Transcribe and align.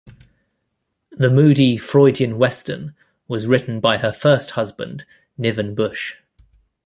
The 1.11 1.29
moody 1.29 1.77
"Freudian 1.77 2.39
western" 2.39 2.95
was 3.27 3.45
written 3.45 3.79
by 3.79 3.99
her 3.99 4.11
first 4.11 4.49
husband 4.57 5.05
Niven 5.37 5.75
Busch. 5.75 6.15